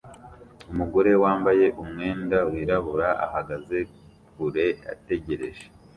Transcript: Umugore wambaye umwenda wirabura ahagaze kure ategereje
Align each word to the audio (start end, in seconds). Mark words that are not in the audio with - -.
Umugore 0.71 1.11
wambaye 1.23 1.65
umwenda 1.81 2.37
wirabura 2.51 3.09
ahagaze 3.25 3.77
kure 4.33 4.67
ategereje 4.93 5.63